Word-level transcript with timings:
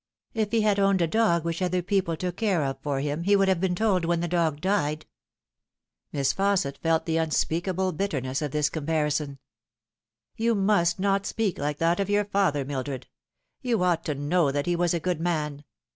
If 0.33 0.49
he 0.49 0.61
had 0.61 0.79
owned 0.79 0.99
a 1.03 1.07
dog 1.07 1.45
which 1.45 1.61
other 1.61 1.83
people 1.83 2.17
took 2.17 2.35
care 2.37 2.63
of 2.63 2.79
for 2.81 3.01
him 3.01 3.21
he 3.21 3.35
would 3.35 3.47
have 3.47 3.61
been 3.61 3.75
told 3.75 4.03
when 4.03 4.19
the 4.19 4.27
dog 4.27 4.59
died." 4.59 5.05
Miss 6.11 6.33
Fausset 6.33 6.79
felt 6.79 7.05
the 7.05 7.17
unspeakable 7.17 7.91
bitterness 7.91 8.41
of 8.41 8.49
this 8.49 8.71
com 8.71 8.87
parison. 8.87 9.37
"You 10.35 10.55
must 10.55 10.97
not 10.99 11.27
speak 11.27 11.59
like 11.59 11.77
that 11.77 11.99
of 11.99 12.09
your 12.09 12.25
father, 12.25 12.65
Mildred. 12.65 13.05
You 13.61 13.83
ought 13.83 14.03
to 14.05 14.15
know 14.15 14.51
that 14.51 14.65
he 14.65 14.75
was 14.75 14.95
a 14.95 14.99
good 14.99 15.21
man. 15.21 15.65